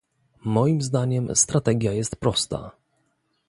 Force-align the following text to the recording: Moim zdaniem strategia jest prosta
Moim 0.45 0.81
zdaniem 0.81 1.35
strategia 1.35 1.93
jest 1.93 2.15
prosta 2.15 2.71